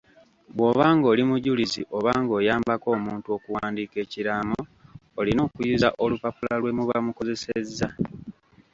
Bw’oba 0.55 0.85
ng’oli 0.95 1.23
mujulizi 1.29 1.81
oba 1.97 2.11
ng’oyambako 2.21 2.87
omuntu 2.97 3.27
okuwandiika 3.37 3.97
ekiraamo 4.05 4.59
olina 5.19 5.41
okuyuza 5.47 5.89
olupapula 6.03 6.53
lwemuba 6.61 6.97
mukozesezza. 7.05 7.87